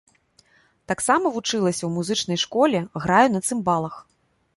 [0.91, 3.95] Таксама вучылася ў музычнай школе, граю на цымбалах.